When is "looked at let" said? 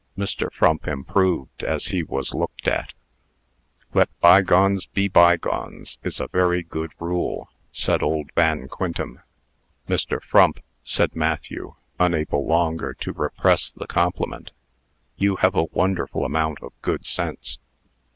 2.33-4.09